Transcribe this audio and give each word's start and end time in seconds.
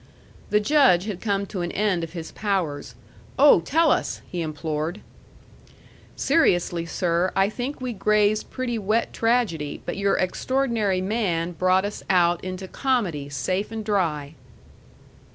The 0.49 0.59
Judge 0.59 1.05
had 1.05 1.21
come 1.21 1.45
to 1.45 1.61
an 1.61 1.71
end 1.73 2.03
of 2.03 2.13
his 2.13 2.31
powers. 2.31 2.95
"Oh, 3.37 3.59
tell 3.59 3.91
us!" 3.91 4.19
he 4.27 4.41
implored. 4.41 4.99
"Seriously, 6.15 6.87
sir, 6.87 7.31
I 7.35 7.49
think 7.49 7.79
we 7.79 7.93
grazed 7.93 8.49
pretty 8.49 8.79
wet 8.79 9.13
tragedy 9.13 9.79
but 9.85 9.97
your 9.97 10.17
extraordinary 10.17 11.01
man 11.01 11.51
brought 11.51 11.85
us 11.85 12.01
out 12.09 12.43
into 12.43 12.67
comedy 12.67 13.29
safe 13.29 13.71
and 13.71 13.85
dry." 13.85 14.33